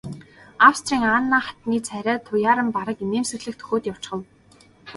Австрийн 0.69 1.03
Анна 1.17 1.39
хатны 1.45 1.77
царай 1.87 2.17
туяаран 2.27 2.69
бараг 2.75 2.97
инээмсэглэх 3.05 3.55
дөхөөд 3.57 3.83
явчихав. 3.91 4.21